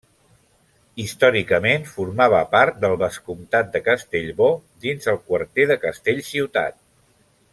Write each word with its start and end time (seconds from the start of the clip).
Històricament 1.01 1.83
formava 1.97 2.39
part 2.55 2.79
del 2.85 2.97
vescomtat 3.03 3.69
de 3.77 3.83
Castellbò, 3.91 4.49
dins 4.87 5.13
el 5.15 5.23
quarter 5.29 5.69
de 5.75 5.81
Castellciutat. 5.89 6.83